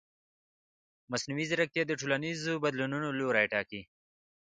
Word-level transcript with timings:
مصنوعي 1.11 1.45
ځیرکتیا 1.49 1.83
د 1.87 1.91
ټولنیزو 1.99 2.53
بدلونونو 2.63 3.07
لوری 3.19 3.45
ټاکي. 3.53 3.81